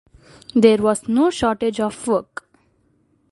[0.55, 2.47] There was no shortage of work.